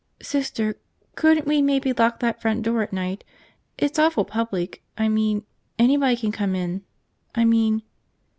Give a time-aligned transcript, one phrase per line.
[0.19, 0.79] "Sister,
[1.13, 3.23] couldn't we maybe lock that front door at night?
[3.77, 5.45] It's awful public, I mean,
[5.77, 6.81] anybody can come in.
[7.35, 7.83] I mean